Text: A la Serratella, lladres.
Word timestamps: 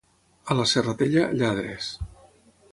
A 0.45 0.55
la 0.59 0.65
Serratella, 0.71 1.27
lladres. 1.43 1.93